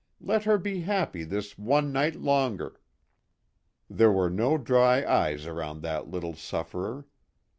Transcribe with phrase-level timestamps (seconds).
[0.19, 2.79] Let her be happy this one night longer."
[3.87, 7.05] There were no dry eyes around that little sufferer.